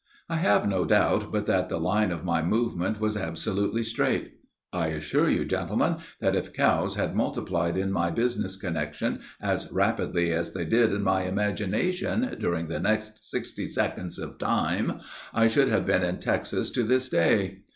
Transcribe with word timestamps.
I 0.27 0.37
have 0.37 0.67
no 0.67 0.83
doubt 0.83 1.31
but 1.31 1.45
that 1.45 1.69
the 1.69 1.79
line 1.79 2.09
of 2.09 2.25
my 2.25 2.41
movement 2.41 2.99
was 2.99 3.15
absolutely 3.15 3.83
straight. 3.83 4.33
I 4.73 4.87
assure 4.87 5.29
you, 5.29 5.45
gentlemen, 5.45 5.97
that 6.19 6.35
if 6.35 6.53
cows 6.53 6.95
had 6.95 7.15
multiplied 7.15 7.77
in 7.77 7.91
my 7.91 8.09
business 8.09 8.55
connection 8.55 9.19
as 9.39 9.71
rapidly 9.71 10.33
as 10.33 10.53
they 10.53 10.65
did 10.65 10.91
in 10.91 11.03
my 11.03 11.25
imagination 11.25 12.35
during 12.39 12.67
the 12.67 12.79
next 12.79 13.23
sixty 13.29 13.67
seconds 13.67 14.17
of 14.17 14.39
time, 14.39 15.01
I 15.35 15.45
should 15.47 15.67
have 15.67 15.85
been 15.85 16.01
in 16.03 16.17
Texas 16.17 16.71
to 16.71 16.81
this 16.81 17.07
day. 17.07 17.59